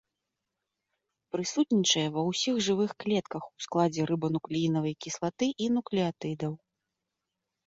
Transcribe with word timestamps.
Прысутнічае 1.35 2.05
ва 2.15 2.23
ўсіх 2.29 2.55
жывых 2.67 2.91
клетках 3.03 3.43
ў 3.53 3.57
складзе 3.67 4.01
рыбануклеінавай 4.13 4.93
кіслаты 5.07 5.45
і 5.67 5.69
нуклеатыдаў. 5.77 6.53